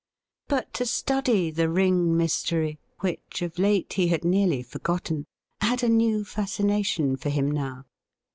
[0.47, 5.27] But to study the ring mystery, which of late he had nearly forgotten,
[5.59, 7.85] had a new fascination for him now.